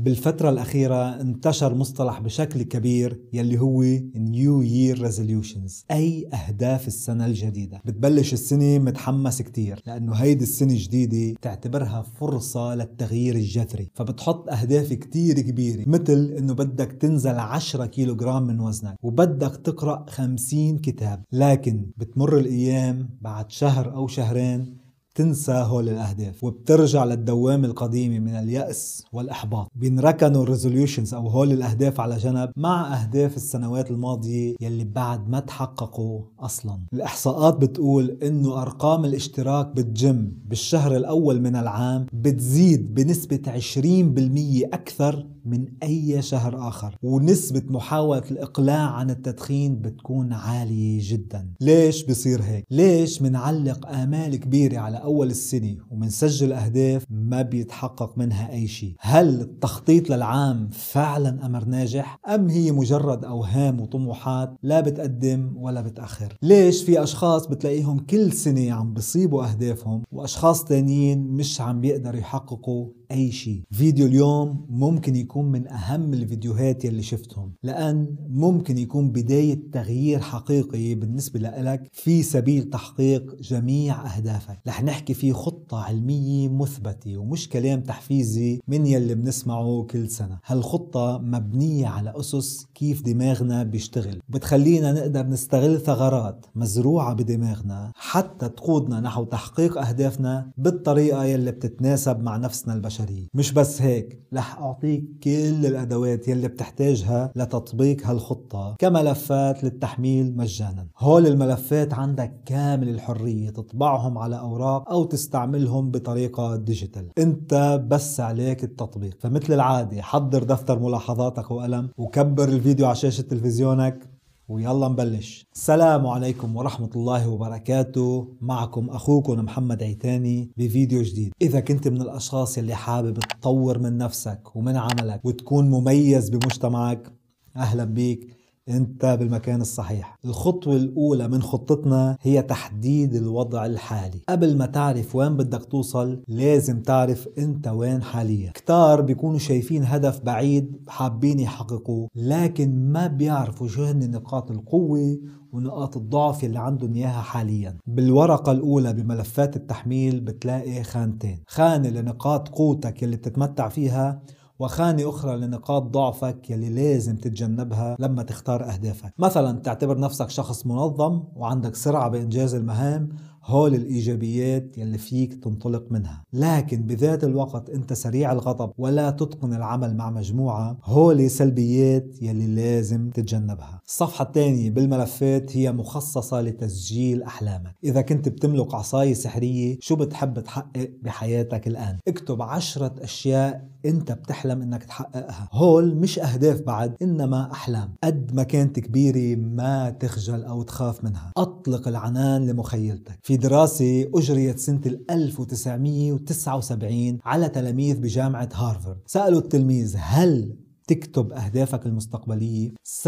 [0.00, 7.80] بالفترة الأخيرة انتشر مصطلح بشكل كبير يلي هو New Year Resolutions أي أهداف السنة الجديدة.
[7.84, 13.90] بتبلش السنة متحمس كتير لأنه هيدي السنة الجديدة تعتبرها فرصة للتغيير الجذري.
[13.94, 20.78] فبتحط أهداف كتير كبيرة مثل أنه بدك تنزل 10 كيلوغرام من وزنك وبدك تقرأ 50
[20.78, 21.22] كتاب.
[21.32, 24.80] لكن بتمر الأيام بعد شهر أو شهرين
[25.14, 29.68] تنسى هول الأهداف وبترجع للدوامة القديمة من اليأس والإحباط.
[29.74, 35.40] بينركنوا ال resolutions أو هول الأهداف على جنب مع أهداف السنوات الماضية يلي بعد ما
[35.40, 36.78] تحققوا أصلا.
[36.92, 45.64] الإحصاءات بتقول إنه أرقام الاشتراك بالجيم بالشهر الأول من العام بتزيد بنسبة 20% أكثر من
[45.82, 46.96] أي شهر آخر.
[47.02, 51.48] ونسبة محاولة الإقلاع عن التدخين بتكون عالية جدا.
[51.60, 58.52] ليش بصير هيك؟ ليش منعلق آمال كبيرة على أول السنة ومنسجل أهداف ما بيتحقق منها
[58.52, 65.52] أي شيء؟ هل التخطيط للعام فعلا أمر ناجح؟ أم هي مجرد أوهام وطموحات لا بتقدم
[65.56, 71.80] ولا بتأخر؟ ليش في أشخاص بتلاقيهم كل سنة عم بيصيبوا أهدافهم وأشخاص تانيين مش عم
[71.80, 73.62] بيقدروا يحققوا أي شيء.
[73.70, 80.94] فيديو اليوم ممكن يكون من أهم الفيديوهات يلي شفتهم لأن ممكن يكون بداية تغيير حقيقي
[80.94, 84.60] بالنسبة لك في سبيل تحقيق جميع أهدافك.
[84.68, 90.38] رح نحكي فيه خطة علمية مثبتة ومش كلام تحفيزي من يلي بنسمعه كل سنة.
[90.46, 94.20] هالخطة مبنية على أسس كيف دماغنا بيشتغل.
[94.28, 102.36] بتخلينا نقدر نستغل ثغرات مزروعة بدماغنا حتى تقودنا نحو تحقيق أهدافنا بالطريقة يلي بتتناسب مع
[102.36, 102.99] نفسنا البشرية.
[103.34, 110.86] مش بس هيك رح أعطيك كل الأدوات يلي بتحتاجها لتطبيق هالخطة كملفات للتحميل مجانا.
[110.98, 117.08] هول الملفات عندك كامل الحرية تطبعهم على أوراق أو تستعملهم بطريقة ديجيتال.
[117.18, 119.16] أنت بس عليك التطبيق.
[119.20, 124.19] فمثل العادة حضر دفتر ملاحظاتك وقلم وكبر الفيديو على شاشة تلفزيونك
[124.50, 125.46] ويلا نبلش.
[125.54, 128.28] السلام عليكم ورحمة الله وبركاته.
[128.40, 131.32] معكم أخوكم محمد عيتاني بفيديو جديد.
[131.42, 137.12] إذا كنت من الأشخاص اللي حابب تطور من نفسك ومن عملك وتكون مميز بمجتمعك
[137.56, 138.39] أهلا بيك.
[138.70, 140.18] انت بالمكان الصحيح.
[140.24, 144.20] الخطوة الأولى من خطتنا هي تحديد الوضع الحالي.
[144.28, 148.50] قبل ما تعرف وين بدك توصل لازم تعرف انت وين حاليا.
[148.50, 155.18] كتار بيكونوا شايفين هدف بعيد حابين يحققوه لكن ما بيعرفوا شو هن نقاط القوة
[155.52, 157.76] ونقاط الضعف اللي عندهم إياها حاليا.
[157.86, 161.42] بالورقة الأولى بملفات التحميل بتلاقي خانتين.
[161.46, 164.22] خانة لنقاط قوتك اللي بتتمتع فيها
[164.60, 169.12] وخانة أخرى لنقاط ضعفك يلي لازم تتجنبها لما تختار أهدافك.
[169.18, 173.08] مثلا تعتبر نفسك شخص منظم وعندك سرعة بإنجاز المهام
[173.44, 176.24] هول الإيجابيات يلي فيك تنطلق منها.
[176.32, 183.10] لكن بذات الوقت أنت سريع الغضب ولا تتقن العمل مع مجموعة هول سلبيات يلي لازم
[183.10, 183.80] تتجنبها.
[183.86, 187.74] الصفحة الثانية بالملفات هي مخصصة لتسجيل أحلامك.
[187.84, 194.62] إذا كنت بتملك عصاية سحرية شو بتحب تحقق بحياتك الآن؟ اكتب عشرة أشياء أنت بتحلم
[194.62, 195.48] أنك تحققها.
[195.52, 197.94] هول مش أهداف بعد إنما أحلام.
[198.04, 201.32] قد ما كانت كبيرة ما تخجل أو تخاف منها.
[201.36, 203.18] أطلق العنان لمخيلتك.
[203.30, 204.80] في دراسة أجريت سنة
[205.10, 210.56] 1979 على تلاميذ بجامعة هارفارد سألوا التلميذ هل
[210.88, 212.70] تكتب أهدافك المستقبلية؟
[213.02, 213.06] 97%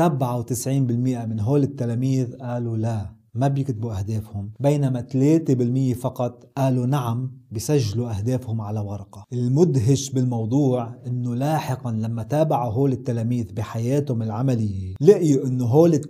[0.69, 4.51] من هول التلاميذ قالوا لا ما بيكتبوا أهدافهم.
[4.61, 5.07] بينما
[5.95, 9.25] 3% فقط قالوا نعم بيسجلوا أهدافهم على ورقة.
[9.33, 16.05] المدهش بالموضوع أنه لاحقا لما تابعوا هول التلاميذ بحياتهم العملية لقيوا أنه هول 3%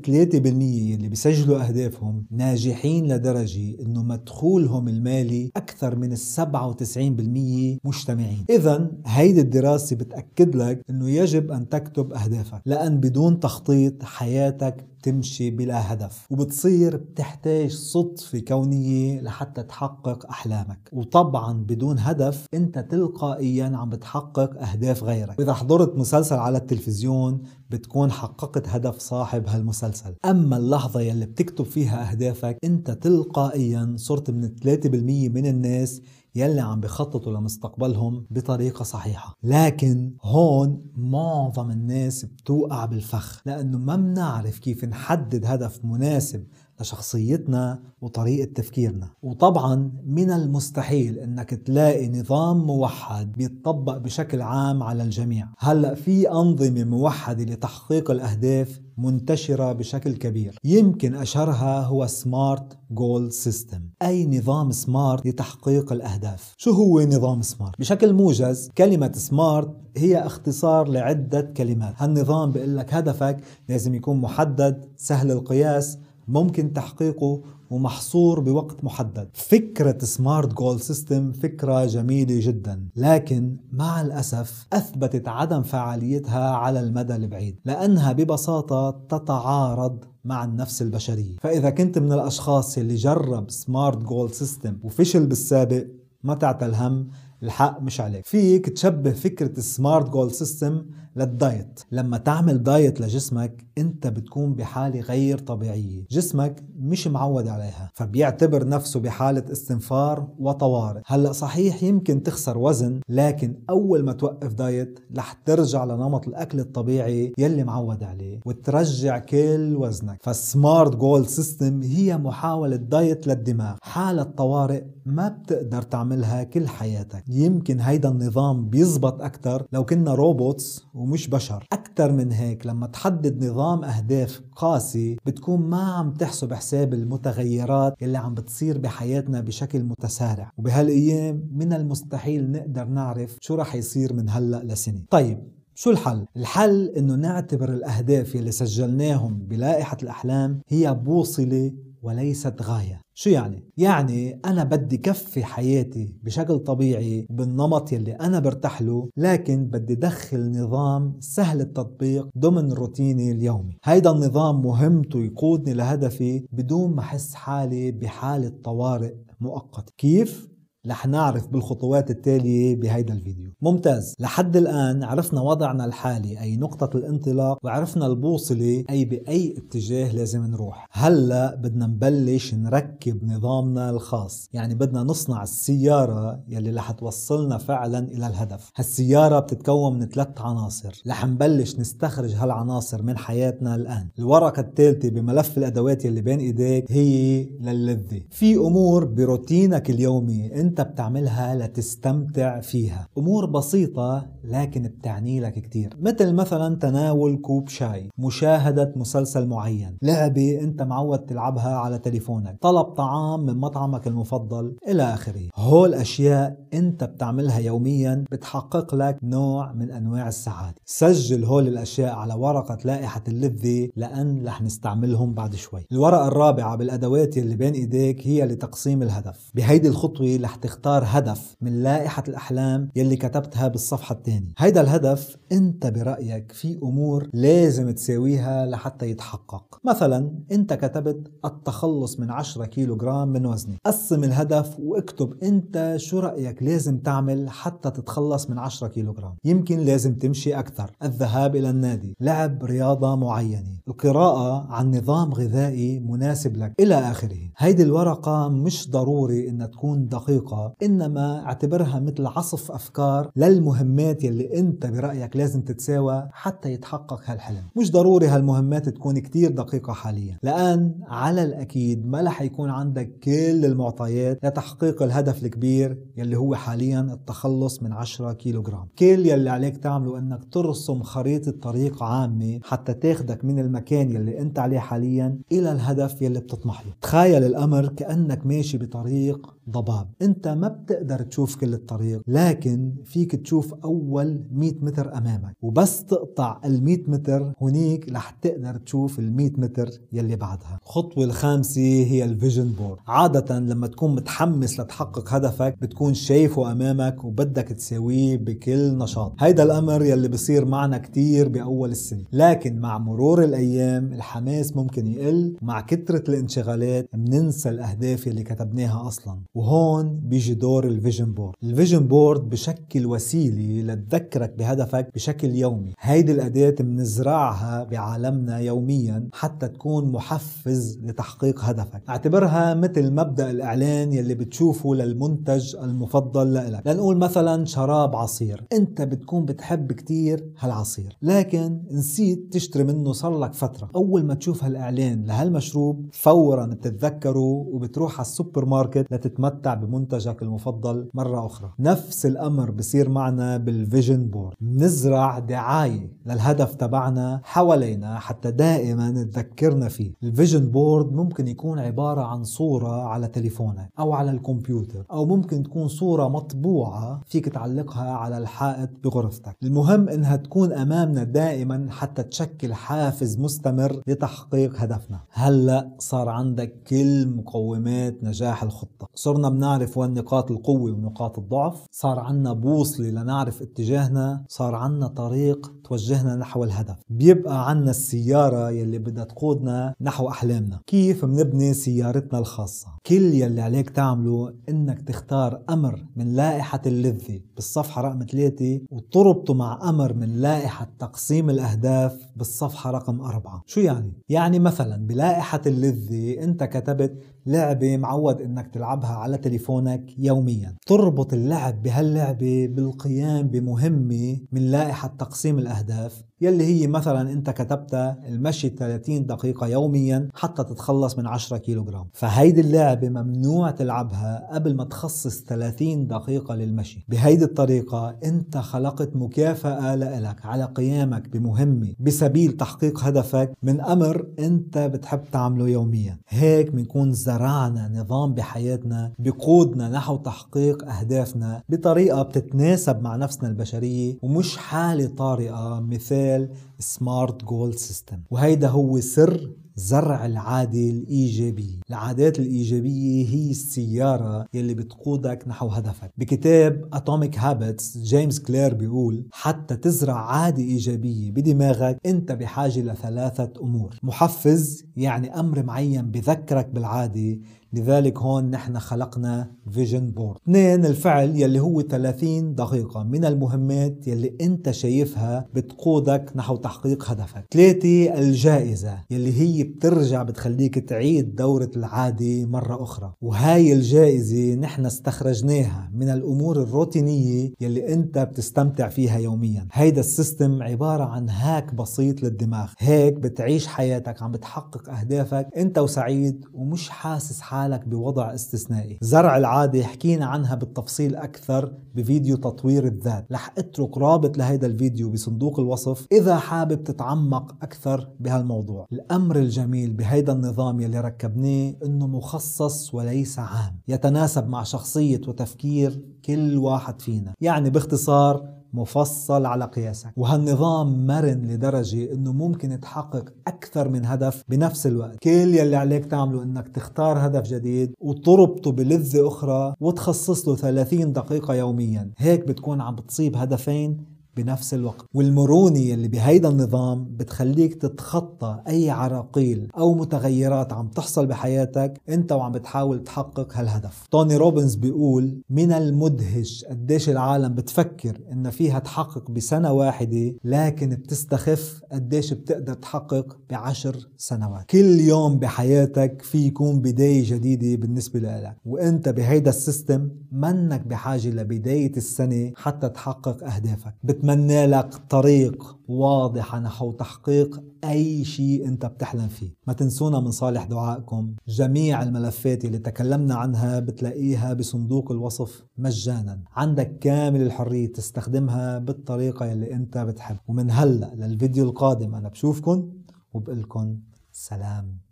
[0.95, 8.45] اللي بيسجلوا أهدافهم ناجحين لدرجة أنه مدخولهم المالي أكثر من ال 97% مجتمعين.
[8.51, 15.51] إذا هيدي الدراسة بتأكد لك أنه يجب أن تكتب أهدافك لأن بدون تخطيط حياتك تمشي
[15.51, 20.89] بلا هدف وبتصير بتحتاج صدفة كونية لحتى تحقق أحلامك.
[20.93, 25.41] وطبعا بدون هدف أنت تلقائيا عم بتحقق أهداف غيرك.
[25.41, 30.15] إذا حضرت مسلسل على التلفزيون بتكون حققت هدف صاحب هالمسلسل.
[30.25, 36.03] أما اللحظة يلي بتكتب فيها أهدافك أنت تلقائيا صرت من 3% من الناس
[36.35, 39.35] يلي عم بخططوا لمستقبلهم بطريقة صحيحة.
[39.43, 46.45] لكن هون معظم الناس بتوقع بالفخ لأنه ما بنعرف كيف نحدد هدف مناسب
[46.83, 49.11] لشخصيتنا وطريقة تفكيرنا.
[49.23, 55.49] وطبعا من المستحيل إنك تلاقي نظام موحد بيتطبق بشكل عام على الجميع.
[55.59, 60.59] هلأ في أنظمة موحدة لتحقيق الأهداف منتشرة بشكل كبير.
[60.65, 66.55] يمكن أشهرها هو SMART goal system أي نظام SMART لتحقيق الأهداف.
[66.57, 71.95] شو هو نظام SMART؟ بشكل موجز كلمة SMART هي اختصار لعدة كلمات.
[71.97, 73.37] هالنظام بيقول لك هدفك
[73.69, 77.41] لازم يكون محدد سهل القياس ممكن تحقيقه
[77.71, 79.29] ومحصور بوقت محدد.
[79.35, 87.17] فكرة SMART goal system فكرة جميلة جدا لكن مع الأسف أثبتت عدم فعاليتها على المدى
[87.17, 91.37] البعيد لأنها ببساطة تتعارض مع النفس البشرية.
[91.41, 95.87] فإذا كنت من الأشخاص اللي جرب SMART goal system وفشل بالسابق
[96.25, 97.09] ما تعتل هم
[97.43, 98.27] الحق مش عليك.
[98.27, 100.85] فيك تشبه فكرة ال SMART goal system
[101.17, 101.81] لل diet.
[101.93, 106.05] لما تعمل diet لجسمك انت بتكون بحالة غير طبيعية.
[106.11, 111.01] جسمك مش معود عليها فبيعتبر نفسه بحالة استنفار وطوارئ.
[111.07, 117.33] هلأ صحيح يمكن تخسر وزن لكن أول ما توقف diet رح ترجع لنمط الأكل الطبيعي
[117.39, 120.19] يلي معود عليه وترجع كل وزنك.
[120.23, 123.77] فال SMART goal system هي محاولة diet للدماغ.
[123.83, 127.25] حالة طوارئ ما بتقدر تعملها كل حياتك.
[127.29, 131.67] يمكن هيدا النظام بيزبط أكتر لو كنا robots ومش بشر.
[131.73, 138.19] أكتر من هيك لما تحدد نظام أهداف قاسي بتكون ما عم تحسب حساب المتغيرات اللي
[138.19, 140.53] عم بتصير بحياتنا بشكل متسارع.
[140.59, 145.03] وبهالأيام من المستحيل نقدر نعرف شو رح يصير من هلأ لسنة.
[145.11, 151.73] طيب شو الحل؟ الحل إنه نعتبر الأهداف يلي سجلناهم بلائحة الأحلام هي بوصلة
[152.03, 158.83] وليست غاية شو يعني؟ يعني أنا بدي كفي حياتي بشكل طبيعي بالنمط يلي أنا برتاح
[158.83, 166.45] له لكن بدي دخل نظام سهل التطبيق ضمن روتيني اليومي هيدا النظام مهمته يقودني لهدفي
[166.53, 170.52] بدون ما أحس حالي بحالة طوارئ مؤقتة كيف؟
[170.87, 173.51] رح نعرف بالخطوات التالية بهيدا الفيديو.
[173.63, 174.15] ممتاز.
[174.21, 180.89] لحد الآن عرفنا وضعنا الحالي أي نقطة الانطلاق وعرفنا البوصلة أي بأي اتجاه لازم نروح.
[180.93, 184.49] هلأ بدنا نبلش نركب نظامنا الخاص.
[184.53, 188.71] يعني بدنا نصنع السيارة يلي رح توصلنا فعلا إلى الهدف.
[188.77, 191.03] هالسيارة بتتكون من ثلاث عناصر.
[191.09, 194.09] رح نبلش نستخرج هالعناصر من حياتنا الآن.
[194.19, 198.21] الورقة الثالثة بملف الأدوات يلي بين إيديك هي للذة.
[198.31, 200.72] في أمور بروتينك اليومي.
[200.73, 203.09] أنت بتعملها لتستمتع فيها.
[203.19, 205.97] أمور بسيطة لكن بتعني لك كتير.
[206.01, 212.85] مثل مثلا تناول كوب شاي مشاهدة مسلسل معين لعبة أنت معود تلعبها على تليفونك طلب
[212.85, 215.49] طعام من مطعمك المفضل إلى آخره.
[215.57, 220.77] هول أشياء أنت بتعملها يوميا بتحقق لك نوع من أنواع السعادة.
[220.85, 225.87] سجل هول الأشياء على ورقة لائحة اللذة لأن رح نستعملهم بعد شوي.
[225.93, 229.51] الورقة الرابعة بالأدوات اللي بين إيديك هي لتقسيم الهدف.
[229.55, 235.87] بهيدي الخطوة رح تختار هدف من لائحة الأحلام يلي كتبتها بالصفحة الثانية هيدا الهدف أنت
[235.87, 239.79] برأيك في أمور لازم تساويها لحتى يتحقق.
[239.85, 246.19] مثلا أنت كتبت التخلص من 10 كيلو جرام من وزني قسم الهدف واكتب أنت شو
[246.19, 249.35] رأيك لازم تعمل حتى تتخلص من 10 كيلو جرام.
[249.45, 250.91] يمكن لازم تمشي أكثر.
[251.03, 252.15] الذهاب إلى النادي.
[252.21, 253.79] لعب رياضة معينة.
[253.89, 257.51] القراءة عن نظام غذائي مناسب لك إلى آخره.
[257.57, 260.52] هيدي الورقة مش ضروري إنها تكون دقيقة.
[260.83, 267.63] إنما اعتبرها مثل عصف أفكار للمهمات يلي أنت برأيك لازم تتساوى حتى يتحقق هالحلم.
[267.77, 270.39] مش ضروري هالمهمات تكون كتير دقيقة حاليا.
[270.43, 277.01] لأن على الأكيد ما رح يكون عندك كل المعطيات لتحقيق الهدف الكبير يلي هو حاليا
[277.01, 282.95] التخلص من 10 كيلو جرام كل يلي عليك تعمله أنك ترسم خريطة طريق عامة حتى
[282.95, 286.93] تاخدك من المكان يلي أنت عليه حاليا إلى الهدف يلي بتطمح له.
[287.03, 290.09] تخيل الأمر كأنك ماشي بطريق ضباب.
[290.23, 295.57] انت ما بتقدر تشوف كل الطريق لكن فيك تشوف أول 100 متر أمامك.
[295.63, 300.79] وبس تقطع ال 100 متر هنيك رح تقدر تشوف ال 100 متر يلي بعدها.
[300.83, 302.99] الخطوة الخامسة هي ال vision board.
[303.07, 309.33] عادة لما تكون متحمس لتحقق هدفك بتكون شايفه أمامك وبدك تساويه بكل نشاط.
[309.39, 312.25] هيدا الأمر يلي بصير معنا كتير بأول السنة.
[312.33, 315.57] لكن مع مرور الأيام الحماس ممكن يقل.
[315.63, 319.39] ومع كثرة الانشغالات بننسى الأهداف يلي كتبناها أصلا.
[319.55, 325.93] وهون بيجي دور ال vision board ال vision board بشكل وسيلة لتذكرك بهدفك بشكل يومي.
[326.01, 332.03] هيدي الأداة بنزرعها بعالمنا يوميا حتى تكون محفز لتحقيق هدفك.
[332.09, 338.65] أعتبرها مثل مبدأ الإعلان يلي بتشوفه للمنتج المفضل لك لنقول مثلا شراب عصير.
[338.73, 341.17] أنت بتكون بتحب كتير هالعصير.
[341.23, 343.91] لكن نسيت تشتري منه صار لك فترة.
[343.97, 349.07] أول ما تشوف هالإعلان لهالمشروب فورا بتتذكره وبتروح على السوبر ماركت
[349.43, 351.73] لتتمتع بمنتجك المفضل مرة أخرى.
[351.79, 359.89] نفس الأمر بصير معنا بال vision board نزرع دعاية للهدف تبعنا حوالينا حتى دائما تذكرنا
[359.89, 360.13] فيه.
[360.23, 365.63] ال vision board ممكن يكون عبارة عن صورة على تليفونك أو على الكمبيوتر أو ممكن
[365.63, 369.57] تكون صورة مطبوعة فيك تعلقها على الحائط بغرفتك.
[369.63, 375.21] المهم إنها تكون أمامنا دائما حتى تشكل حافز مستمر لتحقيق هدفنا.
[375.31, 379.09] هلأ صار عندك كل مقومات نجاح الخطة.
[379.33, 381.87] صرنا بنعرف وين نقاط القوة ونقاط الضعف.
[381.91, 384.45] صار عنا بوصلة لنعرف اتجاهنا.
[384.49, 386.97] صار عنا طريق توجهنا نحو الهدف.
[387.09, 390.81] بيبقى عنا السيارة يلي بدها تقودنا نحو أحلامنا.
[390.87, 398.03] كيف منبني سيارتنا الخاصة؟ كل يلي عليك تعمله إنك تختار أمر من لائحة اللذة بالصفحة
[398.03, 403.63] رقم ثلاثة وتربطه مع أمر من لائحة تقسيم الأهداف بالصفحة رقم أربعة.
[403.67, 410.75] شو يعني؟ يعني مثلا بلائحة اللذة أنت كتبت لعبة معود إنك تلعبها على تليفونك يوميا.
[410.87, 418.69] تربط اللعب بهاللعبة بالقيام بمهمة من لائحة تقسيم الأهداف يلي هي مثلا أنت كتبتها المشي
[418.69, 422.07] 30 دقيقة يوميا حتى تتخلص من 10 كيلوغرام.
[422.13, 427.05] فهيدي اللعبة ممنوع تلعبها قبل ما تخصص 30 دقيقة للمشي.
[427.09, 434.79] بهيدي الطريقة أنت خلقت مكافأة لإلك على قيامك بمهمة بسبيل تحقيق هدفك من أمر أنت
[434.79, 436.19] بتحب تعمله يوميا.
[436.29, 444.57] هيك بنكون زرعنا نظام بحياتنا بقودنا نحو تحقيق أهدافنا بطريقة بتتناسب مع نفسنا البشرية ومش
[444.57, 446.49] حالة طارئة مثال
[446.79, 455.49] SMART goal system وهيدا هو سر زرع العادة الإيجابية العادات الإيجابية هي السيارة يلي بتقودك
[455.49, 456.13] نحو هدفك.
[456.19, 463.97] بكتاب Atomic Habits جيمس كلير بيقول حتى تزرع عادة إيجابية بدماغك أنت بحاجة لثلاثة أمور.
[464.03, 467.39] محفز يعني أمر معين بذكرك بالعادة
[467.73, 474.37] لذلك هون نحن خلقنا vision board اثنين الفعل يلي هو 30 دقيقة من المهمات يلي
[474.41, 477.45] انت شايفها بتقودك نحو تحقيق هدفك.
[477.51, 483.13] ثلاثة الجائزة يلي هي بترجع بتخليك تعيد دورة العادة مرة أخرى.
[483.23, 489.67] وهاي الجائزة نحن استخرجناها من الأمور الروتينية يلي انت بتستمتع فيها يوميا.
[489.73, 492.73] هيدا السيستم عبارة عن هاك بسيط للدماغ.
[492.79, 498.99] هيك بتعيش حياتك عم بتحقق أهدافك انت وسعيد ومش حاسس حالك حالك بوضع استثنائي.
[499.01, 503.27] زرع العادة حكينا عنها بالتفصيل أكثر بفيديو تطوير الذات.
[503.33, 508.87] رح أترك رابط لهيدا الفيديو بصندوق الوصف إذا حابب تتعمق أكثر بهالموضوع.
[508.93, 516.59] الأمر الجميل بهيدا النظام يلي ركبناه إنه مخصص وليس عام يتناسب مع شخصية وتفكير كل
[516.59, 517.33] واحد فينا.
[517.41, 520.13] يعني باختصار مفصل على قياسك.
[520.17, 525.19] وهالنظام مرن لدرجة إنه ممكن تحقق أكثر من هدف بنفس الوقت.
[525.23, 531.55] كل يلي عليك تعمله إنك تختار هدف جديد وتربطه بلذة أخرى وتخصص له 30 دقيقة
[531.55, 532.11] يوميا.
[532.19, 535.07] هيك بتكون عم بتصيب هدفين بنفس الوقت.
[535.15, 542.53] والمرونة اللي بهيدا النظام بتخليك تتخطى أي عراقيل أو متغيرات عم تحصل بحياتك أنت وعم
[542.53, 544.07] بتحاول تحقق هالهدف.
[544.11, 551.81] توني روبنز بيقول من المدهش قديش العالم بتفكر إن فيها تحقق بسنة واحدة لكن بتستخف
[551.93, 554.65] قديش بتقدر تحقق بعشر سنوات.
[554.71, 561.29] كل يوم بحياتك فيه يكون بداية جديدة بالنسبة لك وأنت بهيدا ال system منك بحاجة
[561.29, 563.95] لبداية السنة حتى تحقق أهدافك.
[564.23, 569.55] بتمنى لك طريق واضحة نحو تحقيق أي شيء أنت بتحلم فيه.
[569.67, 571.35] ما تنسونا من صالح دعائكم.
[571.49, 576.43] جميع الملفات اللي تكلمنا عنها بتلاقيها بصندوق الوصف مجانا.
[576.53, 580.37] عندك كامل الحرية تستخدمها بالطريقة اللي أنت بتحب.
[580.49, 582.93] ومن هلأ للفيديو القادم أنا بشوفكن
[583.33, 583.99] وبقلكن
[584.33, 584.99] سلام.